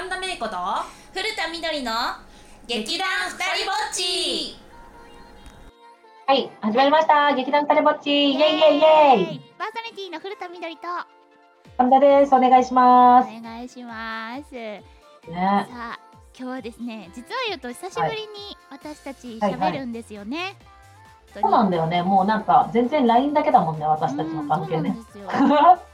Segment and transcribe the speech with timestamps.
[0.00, 0.56] 神田芽子と
[1.12, 1.92] 古田みどりの
[2.66, 4.56] 劇団ふたりぼっち
[6.26, 7.34] はい、始まりました。
[7.34, 8.08] 劇団ふたりぼっち。
[8.08, 9.40] イェイイェイイェイ。
[9.58, 10.88] パーソナリティの古田みどりと
[11.76, 12.34] 神田です。
[12.34, 13.28] お願いします。
[13.28, 14.82] お願いしますね、
[15.28, 15.98] さあ
[16.34, 20.56] 今日はですね実は言うと久しぶりに私たち喋るんですよね、
[21.34, 22.02] 本当そうなんだよね。
[22.02, 24.96] もうなんか全然 LINE だけだもんね、私たちの関係ね。
[24.96, 25.02] い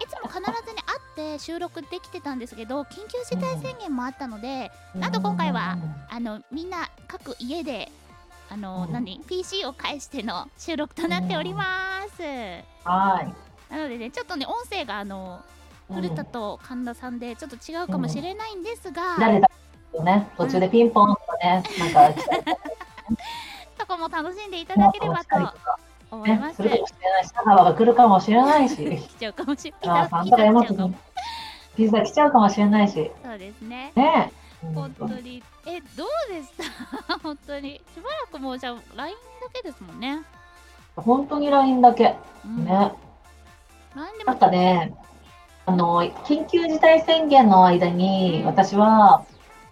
[0.07, 0.83] つも必ずね
[1.17, 5.79] 会って収録できてたんですけど緊急事態宣言もあったので、なんと今回は
[6.11, 7.91] あのみんな各家で
[8.51, 8.93] あの、うん。
[8.93, 12.23] 何？PC を介しての収録となっております、
[12.85, 13.33] は
[13.69, 15.41] なのでねちょっとね音声があの
[15.91, 15.95] い。
[15.95, 19.49] 古田と神田さんでちょっと違うかもしれないんですが、誰だ
[19.95, 20.29] よね。
[20.37, 22.13] 途中でピンポンとかね、なんか。
[22.13, 22.47] 来たり
[23.79, 25.43] そこも楽しんでいただければととか。
[25.43, 25.51] ね
[26.09, 26.57] 思いま、す。
[26.57, 30.07] するかもしれないし、佐川が来るかもしれないし、 来ちゃうかもしれあない。
[30.07, 30.95] ーさんと来ちゃうかも
[31.77, 33.93] ピザ来ちゃうかもしれないし、そうですね。
[33.95, 34.33] ね。
[34.75, 35.43] 本当に。
[35.67, 36.49] え、どうでし
[37.07, 37.19] た？
[37.23, 37.81] 本当に。
[37.95, 40.23] しばらくもうじゃあ LINE だけですもんね。
[40.97, 42.17] 本当に LINE だけ。
[42.45, 42.93] うん、ね。
[43.95, 44.95] でもなんかね、
[45.67, 49.25] あの、緊急事態宣言の間に、うん私は、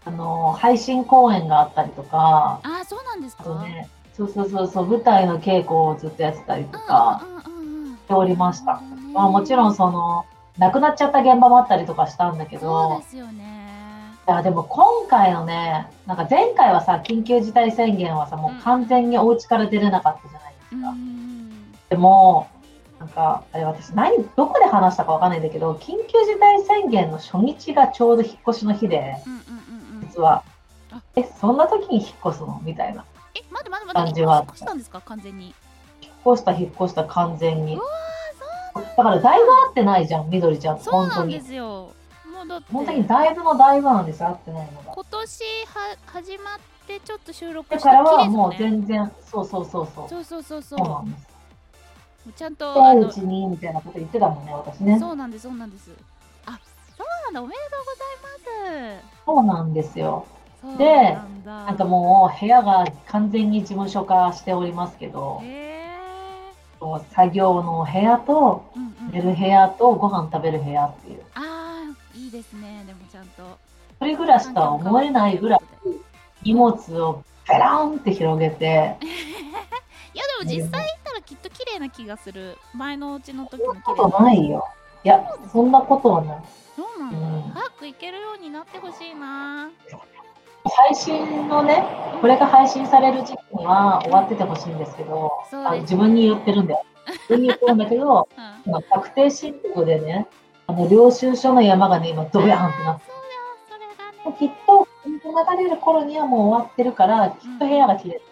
[0.05, 3.45] あの、配信公演があったりとか、あー、そうなんですか？
[3.63, 7.23] ね、そうそうそうそう、舞台の稽古をずっとやってたりとか。
[8.05, 8.83] しておりました。
[9.15, 10.27] まあもちろんその、
[10.59, 13.55] 亡くなっちゃった現場もあったりとかしたんだけそうどで、すよね。
[14.27, 20.89] いやでも今回のね、なんか前回はさ、緊急事態宣言はさ、もう完全にお家から出れなかったじゃないですか。
[20.91, 21.25] うんうん
[21.91, 22.49] でも、
[22.99, 29.17] なんか、あれ私何、どこで話したかわかんないんだけど、緊急事態宣言の初日がちょうど引っ越しの日で。
[30.01, 30.43] 実は
[30.91, 31.01] あ。
[31.15, 33.05] え、そんな時に引っ越すのみたいな。
[33.35, 33.95] え、待って待って待って。
[33.95, 35.55] 感じは引っ越したんですか完全に。
[36.01, 37.85] 引っ越した、引っ越した、完全にうわ。
[38.75, 40.81] だから、だいぶ合ってないじゃん、みどりちゃん。
[40.81, 41.07] そう。
[41.07, 41.93] なんですよ。
[42.33, 42.73] もうだって。
[42.73, 44.93] 本当にだいぶのだいぶなんですよ、合ってないのが。
[44.95, 50.09] 今年は始まってちょっと収録だしたからはもう全然、そうそうそうそう。
[50.09, 51.35] そうそうそうそうそうなんです。
[52.37, 54.99] ちゃんとあのうちにみたいなこと言ってたもんね、私ね。
[54.99, 55.91] そうなんですそうなんです
[56.47, 56.59] あ
[56.97, 58.03] そうなんだおめでとうござ
[58.93, 60.27] いますそうなんですよ。
[60.79, 65.74] でなんかもう部屋が完全に事務所化しておりますけど、へも
[66.93, 68.65] う作業の部屋と
[69.13, 71.23] 寝る部屋とご飯食べる部屋っていう。
[71.35, 72.85] あーいいですね。
[72.87, 73.59] でもちゃんと。
[74.01, 75.61] 一人暮らしとは思えないぐらい
[76.43, 78.65] 荷物をペラーンって広げて、
[80.15, 82.59] いやでも実際行ったらきっと綺麗な気がする。
[82.75, 84.67] 前のうちの時もそんなことないよ。
[85.05, 86.39] いや、そんなことはない。
[86.77, 87.43] そうなんだ、うん。
[87.53, 89.71] 早く行けるようになってほしいな
[90.65, 91.85] 配信のね、
[92.21, 96.85] これが配信される時期には終わっててほしいんですけど、あ自分に言ってるんだよ。
[97.07, 100.27] 自分に言ってるんだけど、 うん今確定申告でね、
[100.67, 103.15] あの領収書の山がね、今ドヤーンってなって
[104.39, 108.23] きっと、流れる頃にはもう終わってるから、きっと部屋が綺麗。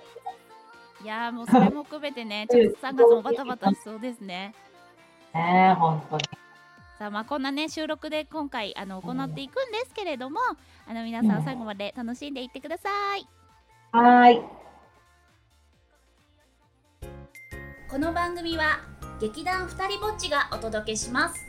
[1.03, 4.55] いやーもうそれも含めてねちょっと3月もバタバタしそうですね
[5.35, 6.23] ねえ、本当に。
[7.03, 10.39] さあまあこんなね収録で今回あの行っていくんですけれども、
[10.87, 13.27] あの皆さん最後まで楽しんでいってください、
[13.91, 14.41] はーい。
[17.91, 18.79] この番組は
[19.21, 21.41] 劇団ふたりぼっちがお届けします。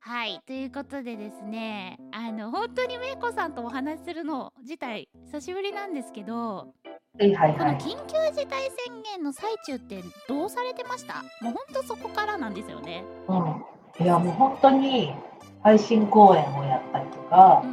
[0.00, 6.74] はいということでですねあの本当にめいこさんとお話しするの自体久しぶりなんですけど
[7.18, 7.58] はいはいはい。
[7.58, 11.22] この緊急事態宣言の最中ってどうされてました？
[11.40, 13.64] もう本当そこからなんですよねうん。
[14.04, 15.14] いや、もう本当に、
[15.62, 17.64] 配信公演をやったりとか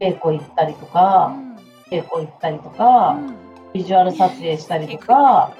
[0.00, 1.56] 稽古行ったりとうか、ん
[1.90, 3.34] 稽古行ったりとか、うん
[3.72, 5.52] ビジュアル撮影したりとか、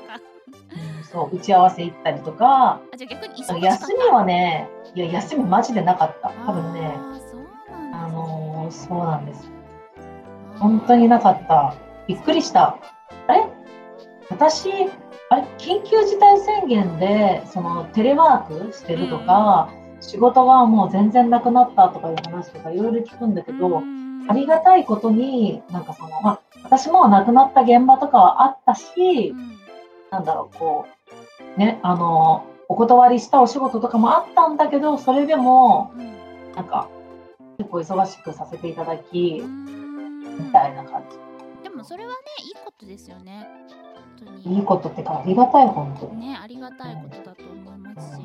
[0.99, 6.31] うんそう、打ち合わせ行ったりとか、あじゃあ逆に休みはね、いや、休みマジでなかった。
[6.47, 6.97] 多分ね、
[7.93, 9.51] あのーそうなんです。
[10.61, 11.75] 本当になかった。
[12.07, 12.79] びっくりした。
[14.35, 14.69] 私、
[15.31, 23.83] あれ、緊急事態宣言で、その、テレワークしてるとか、仕事がもう全然なくなったとかいう話とかいろいろ聞くんだけど、
[24.29, 29.35] ありがたいことに、なんかその、まあ、私も亡くなった現場とかはあったし、
[30.11, 30.87] なんだろう、こ
[31.57, 35.93] う、ね、あの、お断りしたお仕事とかもあったんだけど、それでも、
[36.57, 36.89] なんか、
[37.59, 41.05] 結構忙しくさせていただき、みたいな感
[41.63, 42.17] でもそれはね
[42.47, 43.49] いいことですよね
[44.45, 46.29] いいことってか、ありがたい、本当に。
[46.29, 48.23] ねありがたいことだと思いますし。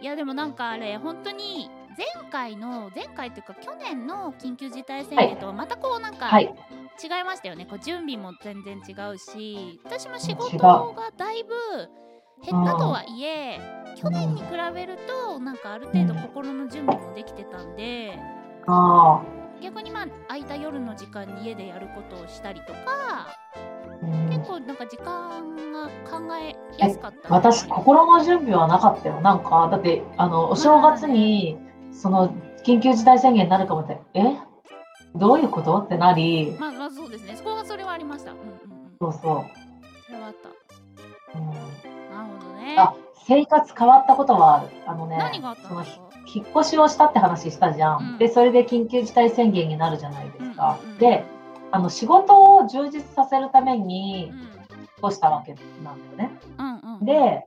[0.00, 6.54] いやでもなんかあれ本当に前回の前回っていうか去年の緊急事態宣言とはまたこうなんかはい。
[7.02, 11.50] 違いましたよね、こう準備も全然違うし私も仕事がだいぶ
[12.42, 13.60] 減ったとはいえ
[13.96, 18.18] 去年に比べるとなんかある程度心の準備もできてたんで
[18.66, 19.20] あ。
[19.60, 23.28] 逆にまあ空いた夜の時間に家でやることをしたりとか
[24.46, 29.20] 構なんか時間が考えやすかった私、心の準備はなかったよ。
[29.20, 31.58] なんか、だって、あの、お正月に、
[31.92, 32.34] その、
[32.64, 34.36] 緊急事態宣言になるかもって、え？
[35.14, 35.78] どういうこと？
[35.78, 37.36] ってなり、まあまあそうですね。
[37.36, 38.32] そこはそれはありました。
[38.32, 38.56] うんうんうん。
[39.00, 39.18] そうそ
[40.06, 40.48] それはあった。
[40.48, 40.52] う。
[41.36, 42.76] うん、なるほどね。
[42.78, 42.94] あ、
[43.26, 44.68] 生活変わったことはある。
[44.86, 46.02] あのね、何があったんですか
[46.34, 47.98] 引っ越しをしたって話したじゃん。
[47.98, 48.18] うん。
[48.18, 50.78] で、それで緊急事態宣言になるじゃないですか。
[50.82, 50.98] うんうんうん。
[50.98, 51.24] で、
[51.76, 56.38] あの、仕事を充実させるためにうん引っ越したわけなんだよね。
[56.56, 57.46] うんうんで、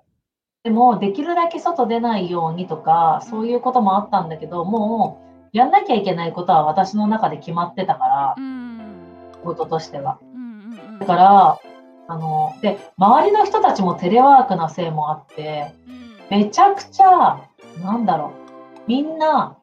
[0.63, 5.19] でも、できるだけ外出ないようにとか、そういうこともあったんだけど、も
[5.51, 10.19] う、やんなきゃいけないことは私の中で決まってたからう、ん仕事としては。
[10.21, 11.59] うんうんうんだから、
[12.07, 15.99] あの、で、周りの人たちもテレワークなせいもあって、うん
[16.29, 17.39] めちゃくちゃ、
[17.81, 18.33] なんだろ
[18.77, 19.57] う、みんな、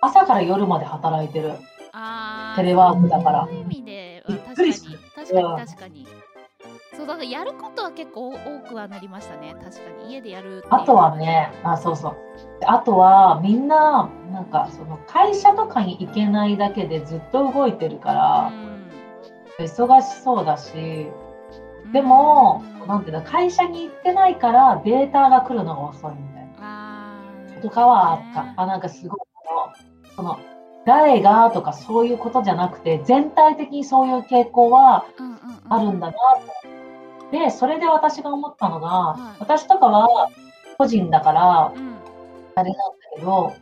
[0.00, 1.52] 朝から夜まで働いてる。
[2.56, 3.48] テレワークだから
[4.56, 4.98] 確かに。
[5.14, 6.06] 確かに確かに。
[6.96, 9.54] そうだからやることは結構多くはなりましたね。
[9.62, 10.12] 確かに。
[10.12, 12.16] 家でやるあとはね、あ、そうそう。
[12.60, 18.52] であとは、みんな、なんか、その、会社とかに行けないだけでずっと動いてるから、
[19.58, 21.08] 忙しそうだし、
[21.84, 21.92] うん。
[21.92, 27.60] でもうん、なんていうの、会社に行ってないからデータが来るのが遅いみたいな。
[27.60, 28.62] とかはあった。
[28.62, 29.20] あ、なんかすごい、
[30.14, 30.38] その、
[30.86, 35.04] 誰がとかそういうことじゃなくて、全体的にそういう傾向は
[35.68, 37.30] あるんだなと。
[37.32, 40.30] で、それで私が思ったのが、はい私とかは
[40.78, 41.96] 個人だから、うん
[42.54, 43.52] あれなんだけど、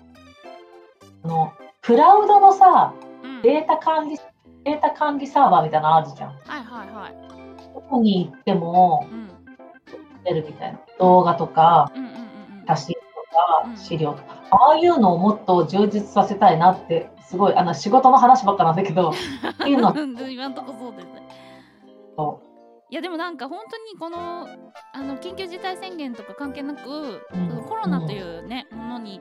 [1.25, 2.95] あの、クラウドのさ、
[3.25, 4.19] うんデータ管理、
[4.65, 6.29] データ管理サーバーみたいなのあるじゃん。
[6.29, 7.15] はいはいはい
[7.75, 9.29] どこに行ってもうん
[10.25, 10.79] 出るみたいな。
[10.99, 12.15] 動画とか、うんうんうん
[12.67, 13.01] 写真と
[13.67, 14.34] うんか、資料とか。
[14.55, 19.15] ああいうのをもっと充実させたいなって、すごい、あの、仕事の話ばっかなんだけど、っ
[19.63, 21.23] ていうのうん今んとこそうですね。
[22.17, 22.41] と、
[22.91, 24.47] いやでもなんか本当にこの
[24.93, 27.65] あの緊急事態宣言とか関係なく、うん。
[27.69, 29.21] コロナというね、ものに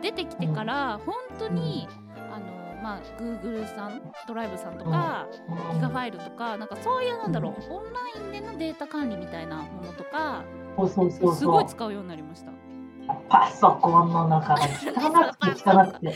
[0.00, 1.86] 出てきてから本当に、
[2.34, 5.74] あのまあ Google さんドライブさんとか、うん。
[5.76, 10.42] ギガファイルとかなんかそういうなんだろう、オンラインでのデータ管理みたいなものとか
[11.36, 11.66] すごい。
[11.66, 12.50] 使うようになりました。
[13.28, 16.14] パソコンの中が汚くて汚くて。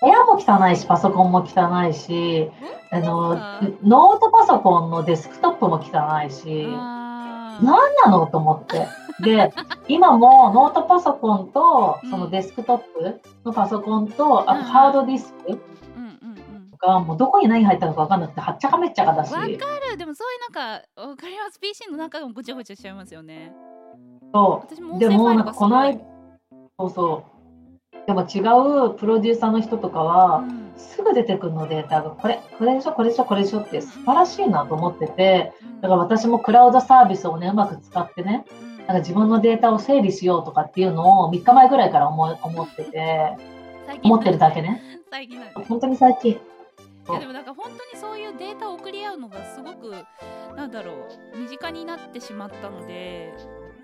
[0.00, 2.50] 部屋も汚いし、パソコンも汚いし、
[2.90, 3.34] あの、
[3.82, 7.62] ノートパソコンのデスクトップも汚いし、何
[8.04, 8.86] なのと思って。
[9.20, 9.52] で、
[9.88, 15.58] 今もノートパソコンと、そのデスクトップのパソコンと、あとハードディスクうんうん。
[15.98, 16.54] うん
[16.84, 19.96] がもうどこに何入ったのか分かんなくて、はっちゃかめっちゃかだし、わかる。
[19.96, 21.58] でもそういうなんかわかります。
[21.58, 23.52] PC の中がごちゃごちゃしちゃいますよね
[24.34, 24.64] そ
[24.96, 24.98] う。
[24.98, 26.00] でも、なんかこの間、
[26.78, 27.24] そうそ
[27.92, 28.06] う。
[28.06, 28.40] でも違
[28.90, 43.36] うプロデューサーの人とかは、うんすぐ出てくるのデータが、これ、これでしょ、これでしょ、これでしょって素晴らしいなと思ってて、だから私もクラウドサービスをね、うまく使ってね、うんなんか自分のデータを整理しようとかっていうのを3日前ぐらいから思い思ってて、
[44.02, 44.82] 思ってるだけね。
[45.10, 46.32] 最近ね本当に最近。
[46.32, 49.94] いやでもなんか本当にそういうデータを送り合うのがすごく
[50.56, 50.92] なんだろ
[51.34, 53.34] う身近になってしまったので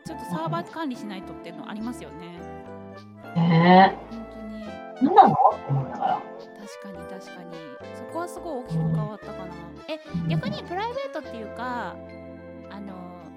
[0.05, 2.39] ちょっとサーバー管理しないとっていうのありますよね。
[3.37, 4.27] ね本
[5.01, 5.15] 当に。
[5.15, 5.33] なの？
[5.33, 6.21] って思いながら。
[6.85, 7.51] 確かに確かに。
[7.97, 9.39] そこはすごい大きく変わったかな。
[9.89, 11.95] え逆にプライベートっていうか
[12.71, 12.93] あの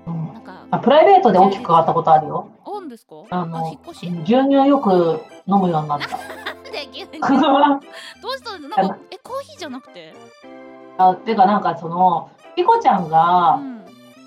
[0.07, 0.33] うん。
[0.33, 2.49] なんかあプライベートで大きく変わったことあるよ。
[2.65, 3.15] オンですか？
[3.29, 4.07] あの引っ越し？
[4.07, 6.09] 牛乳よく飲むようになった。
[7.23, 10.13] どうしたなんかえコーヒーじゃなくて？
[10.97, 13.72] あてか、なんかその、ピコちゃんうが、ん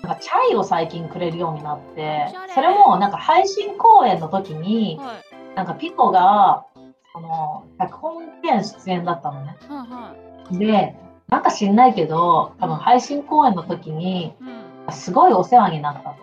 [0.07, 6.67] なんかチャイを最近くれるようになってそれもなんか配信公演の時に、はいなんかピコが、
[7.11, 9.57] その、脚本兼出演だったのね。
[9.67, 10.95] はいはいで、
[11.27, 16.15] なんか知んないけど、多分配信公演の時に、うんすごいお世話になったと。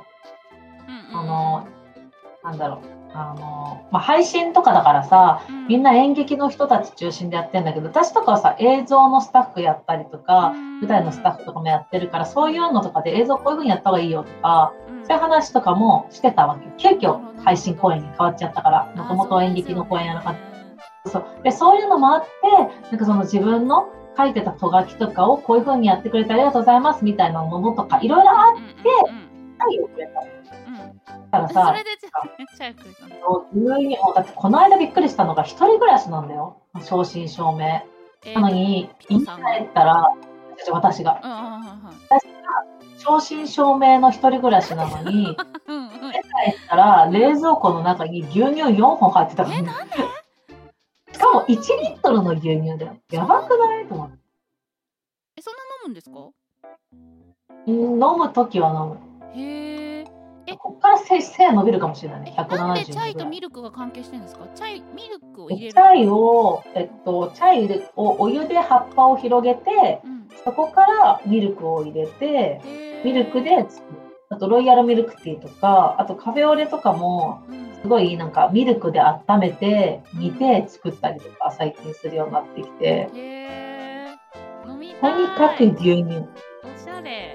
[0.88, 1.68] うんうんあの、
[2.44, 3.03] なんだろう。
[3.14, 5.68] あの、まあ、配信とかだからさ、うん。
[5.68, 15.06] みんな演劇の人たち中心でやってんだけど、私とかはさ、映像のスタッフやったりとか、舞台のスタッフとかもやってるから、そういうのとかで映像こういう風にやった方がいいよとか、うん。
[15.06, 16.66] そういう話とかもしてたわけ。
[16.76, 20.34] 急遽配信公演に変わっちゃったから、もともと演劇の公演やらなかっ
[21.04, 21.10] た。
[21.10, 22.28] そうでそういうのもあって、
[22.90, 28.88] なんかその自分の書いてたとがきとかをこういう風にやってくれてありがとうございますみたいなものとか、いろいろあっって
[29.64, 30.20] たりをくれた。
[30.20, 30.26] だ
[31.30, 36.58] からそされ、でじゃあ めっちゃくれたの急にもうだってこの間びっくりしたのが一人暮らしなんだよ。
[36.80, 37.86] 正真正銘。
[38.26, 39.24] えなのに、家帰
[39.64, 40.08] ったら、
[40.70, 41.20] 私が。
[41.22, 41.64] うんうんうんうん
[42.96, 49.96] 正真正銘の一人暮らしなのに、うんうん家帰ったら冷蔵庫の中に牛乳4本入ってたからえねなんで？
[51.12, 51.56] しかも1リ
[51.96, 52.96] ットルの牛乳だよ。
[53.10, 53.86] やばくない？
[53.86, 54.16] と思って。
[55.36, 56.18] えそんな飲むんですか？
[57.66, 58.98] うん飲むときは飲む。
[59.34, 60.04] へえ。
[60.58, 62.34] こっから背背伸びるかもしれないね。
[62.36, 64.46] なんで170チャイとミルクが関係してるんですか？
[64.54, 65.72] チャイミルクを入れる。
[65.72, 70.28] チャイを、えっと、チャイでおお湯で葉っぱを広げて、うん。
[70.44, 72.60] そこからミルクを入れて、
[73.04, 73.98] ミルクで作る。
[74.30, 77.74] あと、ロイヤルミルクティーとか、あとカフェオレとかも、うん。
[77.82, 84.14] すごいなんかミルクで温めて、煮て作ったりとか、最近するようになってきて、へえ
[84.66, 85.12] 飲みたい。
[85.14, 86.24] とにかく牛乳。
[86.64, 87.33] おしゃれ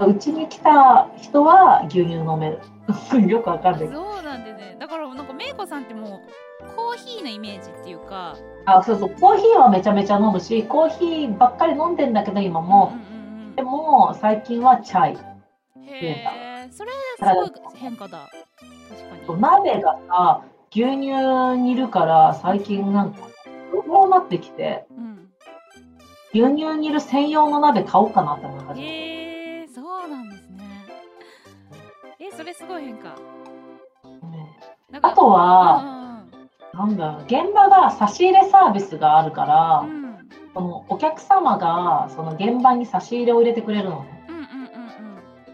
[0.00, 2.60] うちに来た人は牛乳飲める。
[3.28, 4.02] よくわかんないけど。
[4.02, 6.20] そうなんでねだからなんかメイコさんっても
[6.60, 12.92] うコーヒーのイメージっていうかあ、そうそう、コーヒーはめちゃめちゃ飲むし、コーヒーばっかり飲んでんだけど、今も。
[12.94, 13.22] うんうんうん
[13.54, 15.18] でも、最近はチャイ。
[15.84, 16.24] へ
[16.64, 18.30] えそれすごい変化だ
[19.26, 23.18] 確かに鍋がさ、牛乳煮るから、最近なんか、
[23.86, 25.12] どうなってきて、うん
[26.34, 28.80] 牛乳煮る専用の鍋買おうかなって思い始めた。
[28.80, 29.21] へえ
[32.36, 33.10] それすごい変化。
[33.10, 34.58] ね
[35.00, 36.12] あとは、うん
[36.74, 40.28] なんだろう、現場が差し入れサービスがあるからう、ん。
[40.54, 44.24] そのお客様がその現場に差し入れを入れてくれるのね。
[44.28, 44.52] うんうんうん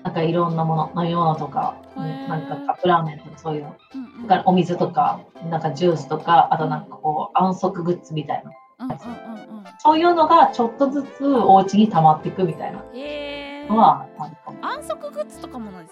[0.05, 3.77] なんかいろんなもの、飲み物とか、なんかカップラーメンとかそういうの。
[3.95, 4.23] うんうん。
[4.23, 5.21] うんだからお水とか、
[5.51, 8.53] なんかジュースとか、あとなんかこう、安息グッズみたいな。
[8.81, 12.83] うんうんうんそういうのがちょっとずつお家に溜まっていくみたいな。
[12.95, 14.59] えのはあるかも。
[14.63, 15.83] 安息グッズとかもな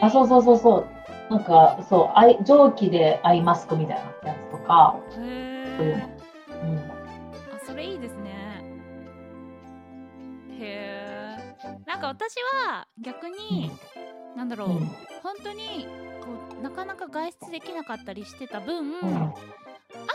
[0.00, 0.86] あ、そうそうそうそう。
[1.30, 6.06] なんか、そう、アイ蒸気でアイマスクみたいなやつとか、へえ
[6.62, 6.78] うん。
[6.78, 8.62] あそれいいですね。
[10.58, 13.70] へえなんか私は逆に、
[14.36, 14.86] なんだろう、うん。
[15.22, 15.86] 本当に
[16.20, 19.34] こうなかなか外出できなかったりしてた分、うん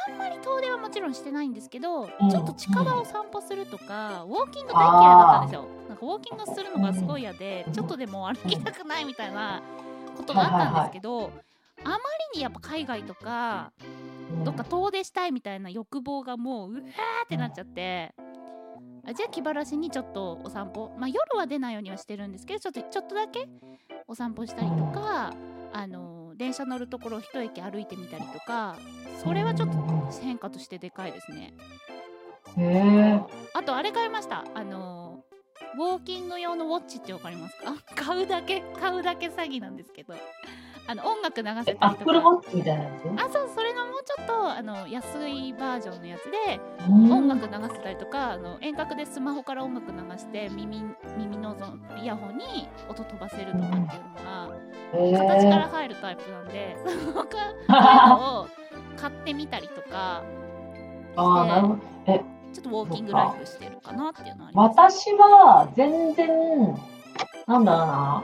[0.08, 2.30] あんまり遠出はもちろんしてないんですけど、うん。
[2.30, 5.66] ちょっと近場を散歩するとか、ウォーキング大嫌いだったんですよ。
[5.90, 7.74] なんかウォーキングするのがすごい嫌で、うん。
[7.74, 9.62] ちょっとでも歩きたくないみたいな
[10.16, 11.32] ことがあったんですけど、
[11.84, 12.00] あまり
[12.36, 13.72] にやっぱ海外とか
[14.38, 14.44] うん。
[14.44, 16.84] どっか遠出したいみたいな欲望がもううわー
[17.26, 18.14] ってなっちゃって。
[19.04, 23.50] あじゃあ気晴らしにちょっとお散歩まあ夜は出ないようにはしてるんですけどちょっとちょっとだけ
[24.08, 25.34] お散歩したりとか、
[25.74, 28.76] あの電車乗るところを一駅歩いてみたりとか
[29.24, 29.76] それはちょっと
[30.24, 31.54] 変化としてでかいですね。
[33.54, 34.44] あとあれ買いました。
[34.56, 35.24] あの
[35.78, 37.76] ウォーキング用のウォッチってわかりますか？
[37.96, 40.16] 買うだけ買うだけ詐欺なんですけど
[40.92, 43.08] あの音楽流せたアッりとかプルウォッチみたいなやつ？
[43.18, 50.84] あそうそれのもうちょっとあの安いバージョンのやつでうん音楽流せたりとかあの遠隔でスマホから音楽流して耳
[51.18, 51.66] 耳のぞ
[52.02, 53.88] イヤホンに音飛ばせるとかっていうの
[54.26, 54.50] が
[54.94, 55.70] へ形からえ。
[55.72, 58.48] 入るタイプなんでそのを
[58.98, 60.24] 買ってみたりとか
[61.16, 61.80] ああ、なるほど。
[62.54, 65.06] ちょっとウォーキングライフしてるかなっていうのはあります。
[65.06, 66.28] 私は全然、
[67.48, 68.24] なんだろうな。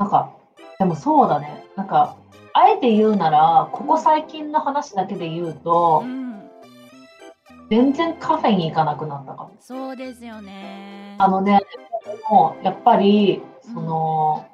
[0.00, 0.30] なんか、
[0.78, 1.64] でもそうだね。
[1.76, 2.16] なんか、
[2.52, 6.50] あえて言うなら、ここ最近の話だけで言うとう、ん、
[7.70, 9.50] 全然カフェに行かなくなったかも。
[9.60, 11.16] そうですよね。
[11.18, 11.60] あのね、
[12.30, 14.46] もうやっぱり、その、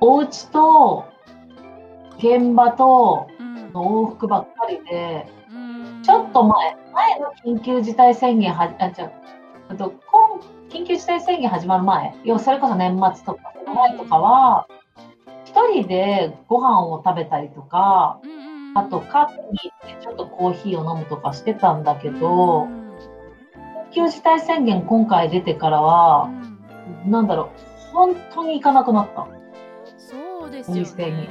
[0.00, 1.04] お家と
[2.18, 9.10] 現場とうん、の往復ばっかりで、うんちょっと前、前の緊急事態宣言は、あ、じゃ
[9.68, 14.66] あと、今、緊急事態宣言始まる前、要はそれこそ年末とか、前とかは、
[15.48, 18.20] 一人でご飯を食べたりとか、
[18.74, 22.78] あとカフェに行ってちょっとコーヒーを飲むとかしてたんだけど、うん
[23.90, 26.28] 緊急事態宣言今回出てからは
[27.04, 29.26] う、んなんだろう、本当に行かなくなった。
[29.96, 31.28] そうですよお店にね。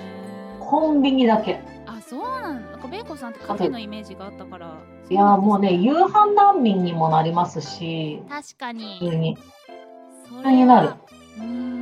[0.59, 1.61] コンビニだけ。
[1.85, 2.71] あ、そうなんだ。
[2.71, 4.73] なんかベーコさんってカフェのイメージがあったから。
[5.07, 8.97] いやーもうね、夕飯難民にもなりますし、確かに。
[8.99, 9.37] 普通に。
[10.27, 10.97] そ普通になるは
[11.37, 11.76] うーん。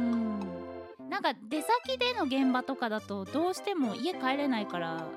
[1.16, 5.08] なんか出先での現場とかだとどうしても家帰れないから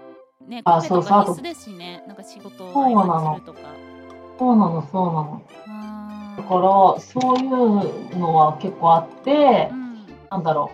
[0.47, 2.05] ね、あカフェとか必須ですしね。
[2.07, 3.59] なんか仕事をするとか。
[4.39, 5.43] そうなの、そうなの。
[6.37, 7.47] だから、そうい
[8.15, 10.71] うのは結構あってう、んなんだろ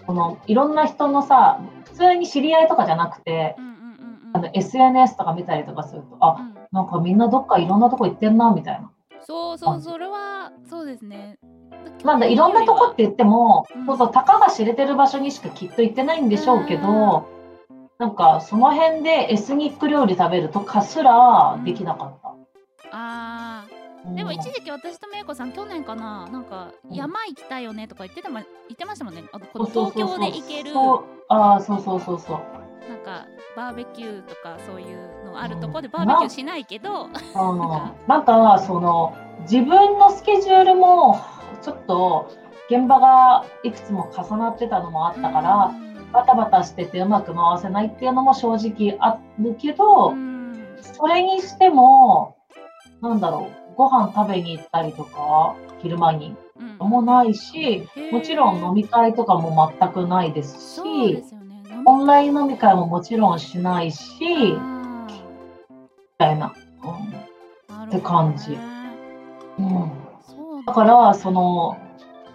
[0.00, 0.04] う。
[0.06, 3.72] この、いろんな人のさ、普通に知り合いとかじゃなくて、うん
[4.34, 8.90] あの SNS とか見たりとかすると、あ、うんなんかみんなどっかいろんなとこ行ってんな、みたいな。
[9.20, 11.38] そうそう、それはそうですね。
[12.04, 13.86] なんだ、いろんなとこって言っても、うん。
[13.86, 17.28] そうそう、たかが知れてる場所にしかきっと行ってないんでしょうけど、
[17.98, 22.34] なんか、その辺でエスニック料理食べるとかすらできなかった。
[22.94, 23.64] あ
[24.14, 26.96] でも一時期私とめいこさん去年かななんかうん。
[26.96, 29.24] 山行きたいよねとか言ってたま言ってましたもんね。
[29.32, 30.72] あとこの東京で行ける。
[31.28, 32.40] ああそうそうそうそう。
[32.88, 35.92] なんかバーベキューとかそういうのあるとこでうん。
[35.92, 37.36] バーベキューしないけど、あ。
[37.36, 41.20] の なんかその自分のスケジュールも
[41.62, 42.30] ちょっと
[42.68, 45.92] 現場がいくつも重なってたのもあったから、うん。
[46.12, 50.76] バタバタしててうまく回せないっていうのも正直あるけど、うん。
[50.80, 52.36] それにしても
[53.00, 56.36] なんだろうご飯食べに行ったりとか昼間に
[56.80, 56.88] うん。
[56.88, 61.22] もないしもちろん飲み会とかも全くないですしね。
[61.86, 65.06] オンライン飲み会ももちろんしないしみあ
[66.18, 66.48] たいな。
[66.48, 67.28] ーなるほどね。
[67.86, 68.58] って感じ。
[69.58, 70.01] うん
[70.66, 71.76] だから、その、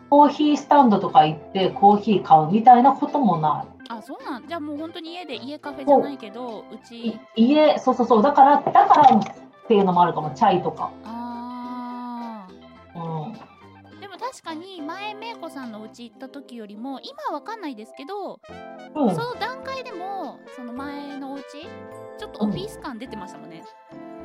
[0.09, 4.47] コーヒースタンドとか行ってコーヒー買うみたいなこともなあそうなん？
[4.47, 6.75] じゃあもう本当に家で家カフェじゃないけどう。
[6.75, 6.77] い。
[6.79, 7.07] ち。
[7.07, 9.21] い家、そうそうそう、だから、だからっ
[9.67, 10.91] ていうのもあるかも、チャイとか。
[11.03, 12.47] あ
[12.95, 13.01] うん。
[13.33, 18.39] ーでも確かに前めいこさんのうち行った時よりも今はわかんないですけど、
[18.95, 19.15] うん。
[19.15, 21.41] その段階でもその前のお家
[22.17, 23.63] ちょっとオフィス感出てましたもんね、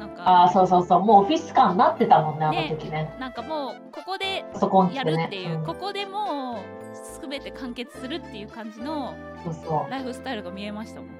[0.03, 3.15] なんかああ、そうそうそう、もうオフィス感になってたもんね、あの時ね。
[3.21, 5.05] なんかもうここでパソコン来や。
[5.05, 9.15] るっていう、んここでもう全て完結するっていう感じの。
[9.89, 11.11] ライフスタイルが見えましたもん。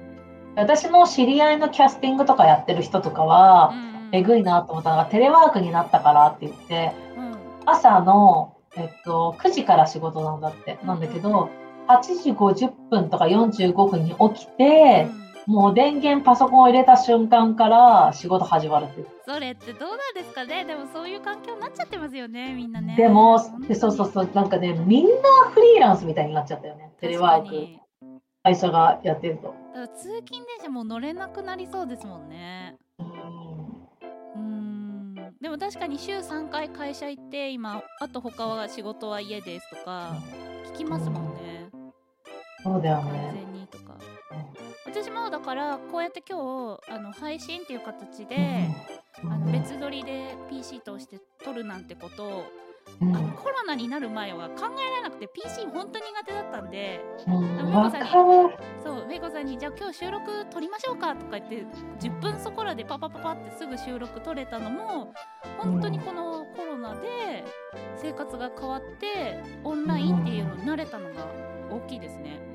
[0.55, 7.33] 私の知り合いのキャスティングとかやってる人とかは、うんえぐいなと思ったのが、テレワークになったからって言って、うん
[7.65, 10.77] 朝の、えっと、9時から仕事なんだって。
[10.83, 11.49] なんだけど、
[11.87, 15.07] 8時50分とか45分に起きて、
[15.45, 19.05] もう電源パソコンを入れた瞬間から仕事始まるって。
[19.25, 20.63] それってどうなんですかね？
[20.65, 22.95] でもそういう環境になっちゃってますよねみんなね。
[22.95, 23.51] でもそ
[23.87, 25.11] うそうそう、なんかね、みんな
[25.51, 26.91] フリーランスみたいになっちゃったよね。
[27.01, 27.67] テレワーク、
[28.43, 29.53] 会社がやってると。
[29.97, 32.77] 通勤電車もう乗れなくなりそうですもんね。
[32.99, 33.07] うん。
[33.07, 35.35] うーん。
[35.41, 40.15] でも確かに週3回会社行って今あと他は仕事は家ですとか
[40.67, 41.69] 聞きますもんね。
[42.63, 43.31] そうだよ完ね。
[43.33, 43.95] 全にとか
[44.85, 52.43] 私もだからこうやって今日あの配信っていう形で、うんあの別撮りで PC 通して撮るなんてことを、
[52.99, 58.05] うんあのコロナになる前は考えられなくて PC 本当に苦手だったんでうんあわかる。
[58.83, 61.65] そうメイコさんに「じゃあ今日収録撮りましょうか」とか言って
[62.05, 65.13] 10分そこらでパパパパってすぐ収録撮れたのも
[65.59, 67.45] 本当にこのコロナで
[67.95, 71.25] 生活が変わってオンラインっていうのに慣れたのが
[71.71, 72.52] 大きいですね。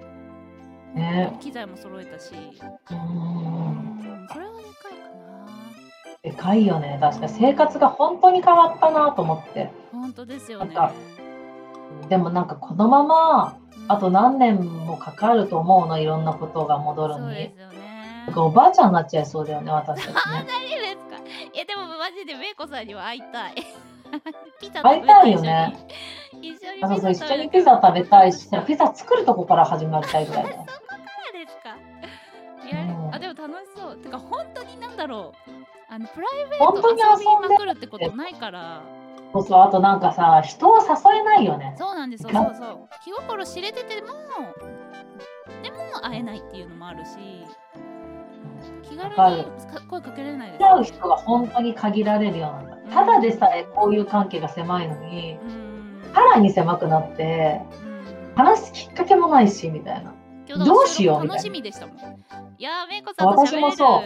[0.94, 1.36] ね。
[1.40, 2.98] 機材も揃えたし、ううん
[4.24, 5.46] ん、それはでかいかな。
[6.22, 6.98] でかいよね。
[7.00, 9.70] 確かに生活が本当に変わったなと思って。
[9.92, 10.74] 本当ですよね。
[12.08, 17.52] でもなんかこのまま、うんあと何年もかかると思うの、いろんなことが戻るにそうで。
[17.56, 18.34] すよねなん。
[18.34, 20.46] かおばあちゃんになっちゃいそうだよね、私たちあ、ね。
[20.46, 21.16] 何ですか？
[21.54, 23.54] いやでもマジでメイコさんには会いたい。
[24.60, 25.74] ピザ会いたいよね
[26.40, 26.84] 一緒に。
[26.84, 30.56] あそうそう、一緒にピザ食べたいし、ピザ作るとこから始まりたいぐらいだよ。
[30.56, 31.70] そうですか？
[32.68, 33.96] やるうんあでも楽しそう。
[33.96, 35.50] てか本当になんだろう。
[35.90, 38.82] あのプライベー本当にト遊び遊んでまくるってことないから。
[39.32, 41.74] そうそう、あとなんかさ、人を誘えないよね。
[41.78, 42.30] そうなんですよ。
[42.32, 42.88] そうそう。
[43.04, 44.08] 気心知れてても
[45.62, 47.10] でも会えないっていうのもあるし。
[48.82, 49.14] 気軽に
[49.88, 52.76] 声かけられないです会う人が本当に限られるようにな。
[52.92, 55.67] ただでさえこういう関係が狭いのに、うん。
[56.14, 57.88] さらに狭くなって、うん
[58.38, 60.14] 話すきっかけもないし、みたいな。
[60.64, 61.96] どうしようみたいな楽しみでしたもん。
[61.96, 63.28] いやー、めいこさん。
[63.30, 64.00] 私もそ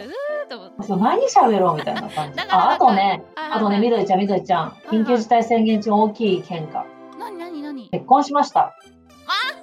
[0.79, 0.83] う。
[0.83, 2.39] そう何喋ろうみたいな感じ。
[2.49, 6.83] ああとね、ああとね、みどりちゃん、みどりちゃん、緊急事態宣言中大きい喧嘩。
[7.19, 8.73] なになになに結婚しました。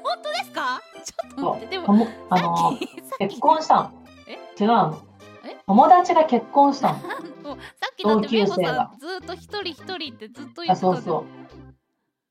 [0.04, 0.80] 本当ですか？
[1.04, 2.78] ちょっと待って、でも、あの、
[3.18, 3.90] 結婚したの。
[4.28, 4.38] え？
[4.62, 4.98] 違うの
[5.46, 5.56] え？
[5.66, 6.98] 友達が結婚したの。
[7.74, 11.24] さっきだって同級めいこ生がさんずーっと一人一人ってずっと言あ、ってたそうそう。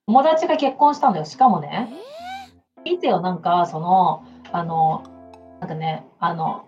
[0.09, 1.25] 友達が結婚したのよ。
[1.25, 1.87] しかもね、
[2.83, 5.03] え聞いてよ、なんか、その、あの、
[5.59, 6.65] なんかね、あの、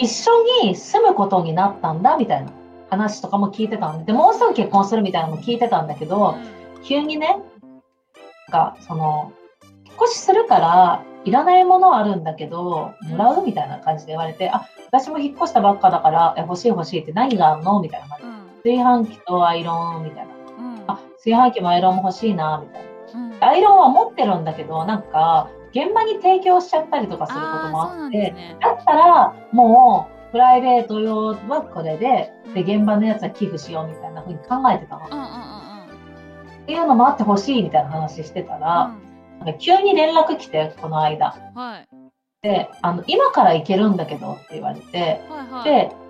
[0.00, 0.32] 一緒
[0.64, 2.50] に住むことになったんだ、みたいな
[2.90, 6.34] 話とかも聞いてたんで、もうすぐ結婚するみたいなのも聞いてたんだけーど、
[6.82, 7.40] 急にね、なん
[8.50, 9.30] か、その、
[9.84, 17.80] 引っ越しするから、いらないものあるんだけど、もらうみたいな感じで言われて、あ、私も引っ越したばっかだから、え欲しい欲しいって何があるの？
[17.80, 18.18] みたいな感
[18.64, 18.70] じ。
[18.70, 20.35] 炊飯器とアイロンみたいな。
[21.26, 22.88] 炊飯器もアイロンも欲しいな、みたいな。
[22.88, 28.56] うんアイロンは持ってるんだけど、なんか、現場に提供しちゃったりとかすることもあって、ね。
[28.60, 35.04] だったら、もう、プライベート用はこれで、で、うん現場のやつは寄付しようみたいな風に考えてたの。
[35.04, 38.90] っうんうんうんていうのもあってほしいみたいな話してたら、
[39.38, 41.36] なんか急に連絡来て、この間。
[41.54, 41.60] うん。
[41.60, 41.88] はい
[42.42, 45.64] で、あの、今から行けるんだけどって言われて、はいはい。
[45.64, 46.05] で、い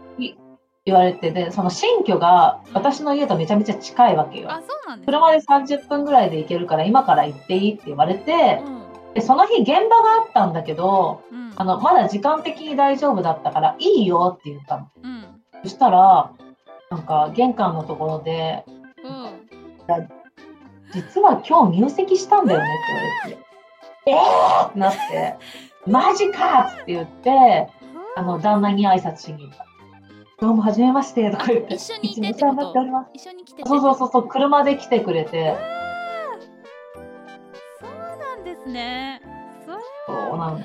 [0.87, 4.53] 言われてで、その新居が私の家とめちゃめちゃ近いわけよ。
[4.53, 5.39] あそうなんです車で
[5.79, 9.13] 30分ぐらいで行けるから今から行っていいって言われて、うん。
[9.15, 11.53] でその日現場があったんだけど、うん。
[11.57, 14.89] あの、まだ時間的に大丈夫だったからいいよって言ったの。
[15.03, 15.25] うん。
[15.65, 16.31] そしたら、
[16.91, 18.65] なんか玄関のところで、
[19.03, 20.09] うん。
[20.93, 23.35] 実は今日入籍したんだよねって
[24.05, 24.23] 言われて、
[24.63, 25.37] えーってなって、
[25.85, 27.69] マジかって言って、
[28.15, 29.67] あの、旦那に挨拶しに行った。
[30.39, 31.77] どうも、はじめまして、とか言って。
[31.77, 32.45] 一緒にいてって
[33.15, 35.57] 一緒に来ててそうそうそうそう、車で来てくれて、
[37.81, 39.23] そうなんですね。
[39.67, 39.73] そ
[40.13, 40.61] うなの。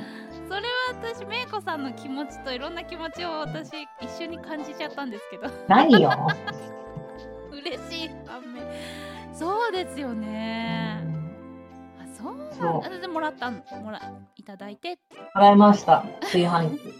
[0.49, 5.47] それは私めいこさんの気持ちといろんな気持ちを私一緒に感じちゃったんですけど。
[5.69, 6.11] 何よ？
[7.49, 8.09] 嬉しい。
[8.27, 8.63] 反面
[9.33, 11.01] そうですよね。
[11.97, 12.99] あそうなんだ。
[12.99, 14.01] でもらったんもら
[14.35, 15.15] いただいてって。
[15.33, 16.93] 払いました、炊飯器。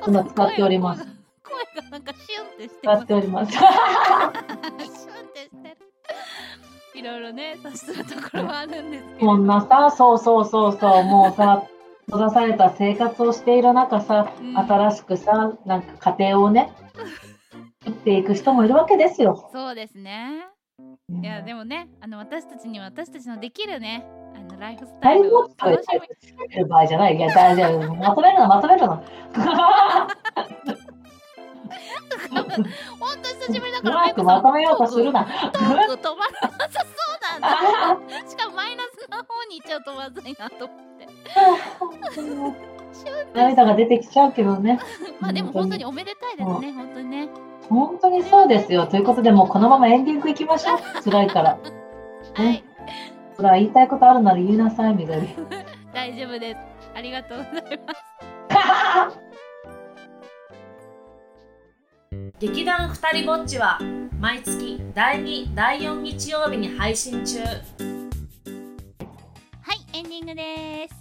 [0.06, 1.06] 今使っております
[2.60, 3.58] ってして使ますっております。
[6.94, 11.62] いろいろね察するところはあるんですけどこんなさ、そうそうそうそう、もうさ、
[12.06, 16.72] 閉ざされた生活をしている中さ、うん新しくさ、なんか家庭をね、
[17.84, 19.48] 作っていく人もいるわけですよ。
[19.52, 20.46] そうですね
[21.22, 26.00] いやでもねあの私たちには私たちのできるねあのライフスタイルを楽して
[26.48, 27.16] みる場合じゃない。
[27.16, 27.94] いや、大丈夫。
[27.96, 29.04] まとめるの、まとめるの。
[32.30, 32.44] 本
[33.22, 35.24] 当久しぶりだうからまくまとめようとするな。
[35.24, 42.70] トーク止まらなさそうなんだしかもマイナスの方に行っちゃうとまずいなと思って
[43.34, 44.80] 涙が出てきちゃうけどね。
[45.20, 47.28] まあでも本当におめでたいですね本当にね
[47.68, 48.86] 本当にそうですよ。
[48.86, 50.78] ということで、もうこのままエンディングいきましょう。
[51.08, 51.58] 辛いから。
[52.34, 52.64] はい
[53.36, 55.28] ほら、言いたいことあるなら言いなさい、みどり。
[55.94, 56.58] 大丈夫です
[56.94, 59.19] ありがとうございます
[62.40, 63.78] 劇団ふたりぼっちは
[64.18, 67.40] 毎月第2第4日曜日に配信中。
[67.40, 67.60] はい
[69.92, 70.94] エンディングです。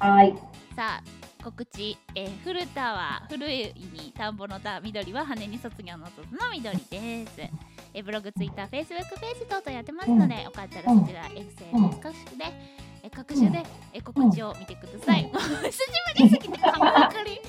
[0.00, 0.34] はい。
[0.74, 1.02] さあ
[1.44, 7.40] 告知、えー、古田は古いに田んぼの田緑は羽に卒業の卒の緑です、
[7.94, 12.44] えーブログツイッターフェイスブックページ等々やってますので、よかったらそちら SNS 各種で、
[13.04, 15.78] えー各種で、えー告知を見てください、もう 久し
[16.16, 17.40] ぶりすぎて半分ばかり。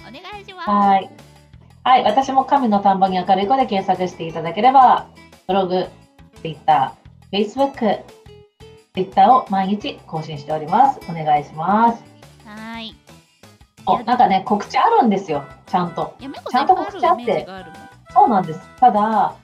[0.00, 0.68] お願いします。
[0.70, 1.10] はい。
[1.84, 2.04] はい。
[2.04, 5.06] 私も神の田んぼに明るい子で検索していただければ、
[5.46, 5.86] ブログ、
[6.40, 8.04] ツイッター、Facebook、
[8.94, 11.00] ツイッターを毎日更新しております。
[11.10, 12.02] お願いします。
[12.46, 12.96] はい
[13.86, 15.44] お、なんかね、告知あるんですよ。
[15.66, 16.16] ちゃんと。
[16.18, 17.46] ちゃんと告知あって
[18.14, 18.60] そうなんです。
[18.80, 19.34] ただ、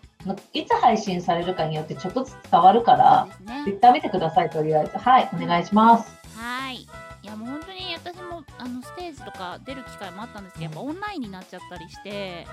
[0.54, 4.96] いつ配信されるかによってちょっとずつ変わるからそう、ですねツイッター見てください、とりあえず。
[4.96, 5.28] はい。
[5.34, 6.10] お願いします。
[6.36, 6.76] はい。
[6.76, 6.88] い
[7.22, 12.46] やもう本当に私もあのステージとか出る機会もあったんですけど、やっぱオンラインになっちゃったりして、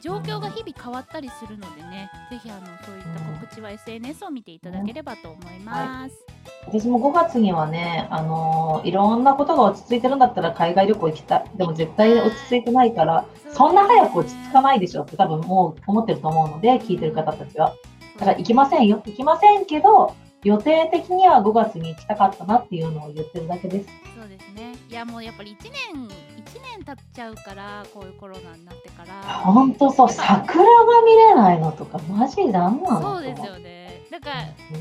[0.00, 6.14] 状況が日々変わったりするのでね、ぜひあのそういった告知は SNS を見ていただければと思います。
[6.66, 11.44] 私も5月にはね、あのーいろんなことが落ち着いてるんだったら海外旅行行きたい。
[11.56, 17.74] でも絶対落ち着いてないから、そんな早く落ち着かないでしょって多分もう思ってると思うので、聞いてる方たちは。
[18.18, 19.02] だから行きませんよ。
[19.06, 23.88] 行きませんけど、予定的には5月に行きたかったなっていうのを言ってるだけです。
[24.18, 24.74] そうですね。
[24.88, 29.22] いやもうやっぱり1年一年経っちゃうからこういうコロナになってから。
[29.22, 34.06] ほんとそう、桜が見れないのとか、マジなんなのそうですよね。
[34.10, 34.36] だから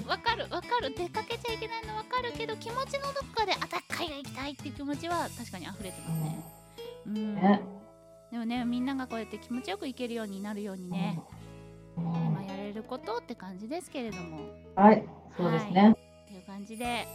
[0.07, 6.43] わかるわかる出かけちゃいけないのわかるけど気持ちのどっかであた海外行きたいっていう気持ちは確かに溢れてますね。
[7.07, 7.35] うん。
[7.35, 7.61] ね
[8.31, 11.34] でもねみんながこうやって気持ちよく行けるようになるようにね、うん
[11.97, 14.39] 今やれることって感じですけれども
[14.75, 15.05] はい、
[15.37, 15.95] そうですね。
[16.25, 17.07] っていう感じで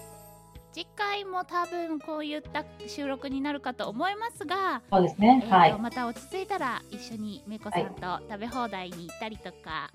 [0.73, 5.47] 次回も多分こういった収録になるかと思いますが、そうですねえ。
[5.47, 5.79] ーとはい。
[5.79, 9.91] また落ち着いたら一緒にめこさんと食べ放題に行ったりとか、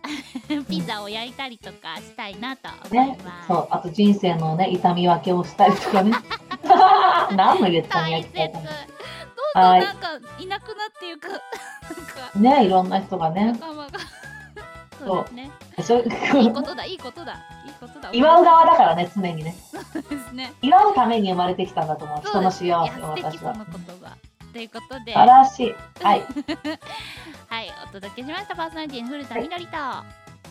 [0.67, 6.11] ピザを焼いたりとかしたいなと思いねます。、そう、あと人生のね、痛み分けをしたりとかね。
[7.35, 8.43] 何の言ったのやどんどん
[9.53, 13.53] なんかいなくなっていうかなんかね、いろんな人がね。
[13.53, 13.99] 仲間が
[15.05, 15.51] そうですね
[15.83, 17.33] そういいことだいいことだ
[17.65, 19.55] いいことだ祝う側だからね、常にね。
[19.71, 22.21] そうですね祝うために生まれてきたんだと思う。
[22.21, 22.93] 人の幸せを私は。
[23.13, 23.65] 素敵その言
[24.01, 24.17] 葉
[24.53, 25.75] ということで素晴らしい。
[26.03, 26.21] はい。
[27.47, 29.71] はいお届けしましたパーソナリティの古田みどりと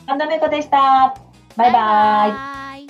[0.06, 1.14] 神田めこでした。
[1.56, 1.78] バイバ
[2.28, 2.32] イ。
[2.32, 2.86] バイ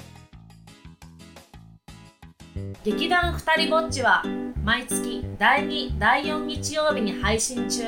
[2.85, 4.23] 劇団ふたりぼっちは
[4.63, 7.85] 毎月第2第4日曜日に配信中